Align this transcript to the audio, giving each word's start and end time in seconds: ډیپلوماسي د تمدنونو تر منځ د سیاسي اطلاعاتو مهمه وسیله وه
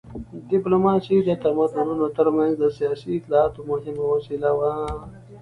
ډیپلوماسي 0.49 1.17
د 1.27 1.29
تمدنونو 1.43 2.05
تر 2.17 2.27
منځ 2.37 2.53
د 2.57 2.65
سیاسي 2.77 3.09
اطلاعاتو 3.17 3.59
مهمه 3.71 4.03
وسیله 4.13 4.49
وه 4.59 4.71